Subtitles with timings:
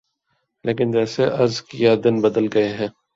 [0.65, 2.87] لیکن جیسے عرض کیا دن بدل گئے ہیں۔